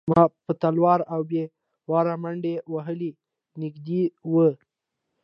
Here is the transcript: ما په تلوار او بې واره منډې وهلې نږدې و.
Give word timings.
ما 0.09 0.21
په 0.45 0.51
تلوار 0.61 0.99
او 1.13 1.21
بې 1.29 1.43
واره 1.91 2.15
منډې 2.23 2.55
وهلې 2.73 3.11
نږدې 3.61 4.03
و. 4.31 4.33